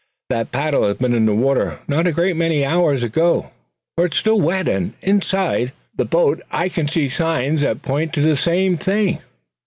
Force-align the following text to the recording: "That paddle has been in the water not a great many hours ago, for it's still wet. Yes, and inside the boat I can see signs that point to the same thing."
"That 0.31 0.51
paddle 0.51 0.85
has 0.87 0.97
been 0.97 1.13
in 1.13 1.27
the 1.27 1.35
water 1.35 1.77
not 1.87 2.07
a 2.07 2.11
great 2.11 2.35
many 2.35 2.65
hours 2.65 3.03
ago, 3.03 3.51
for 3.95 4.05
it's 4.05 4.17
still 4.17 4.41
wet. 4.41 4.65
Yes, 4.65 4.75
and 4.75 4.93
inside 5.03 5.73
the 5.95 6.05
boat 6.05 6.41
I 6.49 6.69
can 6.69 6.87
see 6.87 7.07
signs 7.07 7.61
that 7.61 7.83
point 7.83 8.11
to 8.13 8.21
the 8.21 8.35
same 8.35 8.77
thing." 8.77 9.19